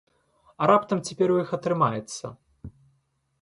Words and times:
А 0.61 0.69
раптам 0.71 1.03
цяпер 1.09 1.33
у 1.33 1.35
іх 1.43 1.51
атрымаецца? 1.59 2.25